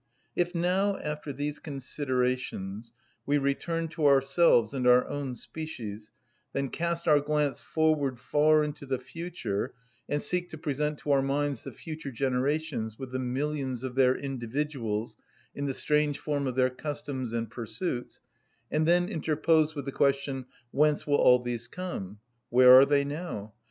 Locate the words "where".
22.49-22.73